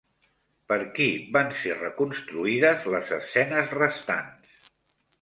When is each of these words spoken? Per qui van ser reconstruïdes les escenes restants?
Per 0.71 0.77
qui 0.95 1.09
van 1.35 1.53
ser 1.59 1.77
reconstruïdes 1.77 2.91
les 2.97 3.15
escenes 3.21 3.79
restants? 3.83 4.71